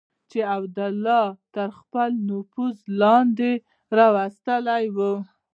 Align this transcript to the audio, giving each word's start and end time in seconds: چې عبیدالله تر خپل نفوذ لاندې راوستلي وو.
چې 0.29 0.37
عبیدالله 0.53 1.25
تر 1.55 1.67
خپل 1.79 2.09
نفوذ 2.29 2.75
لاندې 3.01 3.51
راوستلي 3.97 4.85
وو. 4.95 5.13